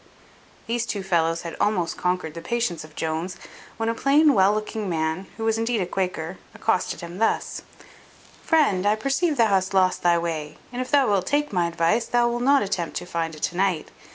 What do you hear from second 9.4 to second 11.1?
hast lost thy way; and if thou